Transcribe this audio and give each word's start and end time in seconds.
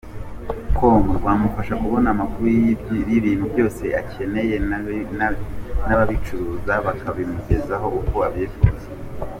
com 0.77 1.01
rwamufasha 1.17 1.73
kubona 1.81 2.07
amakuru 2.15 2.45
y’ibintu 3.09 3.45
byose 3.53 3.83
akeneye 4.01 4.55
n’ababicuruza 5.87 6.73
bakabimugezaho 6.85 7.87
uko 7.99 8.15
yabisabye. 8.23 8.87